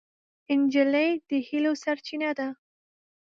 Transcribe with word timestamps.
نجلۍ 0.59 1.09
د 1.29 1.31
هیلو 1.47 1.71
سرچینه 1.83 2.29
ده. 2.37 2.47